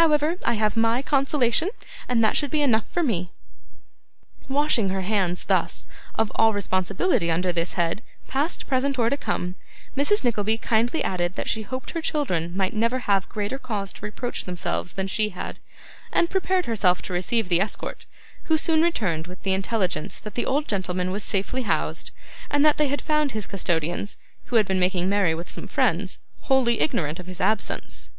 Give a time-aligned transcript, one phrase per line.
[0.00, 1.68] However, I have MY consolation,
[2.08, 3.30] and that should be enough for me!'
[4.48, 9.54] Washing her hands, thus, of all responsibility under this head, past, present, or to come,
[9.94, 10.24] Mrs.
[10.24, 14.44] Nickleby kindly added that she hoped her children might never have greater cause to reproach
[14.44, 15.60] themselves than she had,
[16.10, 18.06] and prepared herself to receive the escort,
[18.44, 22.12] who soon returned with the intelligence that the old gentleman was safely housed,
[22.50, 24.16] and that they found his custodians,
[24.46, 28.10] who had been making merry with some friends, wholly ignorant of his absence.